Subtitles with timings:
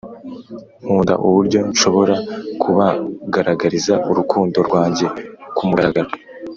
[0.81, 2.15] nkunda uburyo nshobora
[2.61, 5.05] kubagaragariza urukundo rwanjye
[5.55, 6.09] kumugaragaro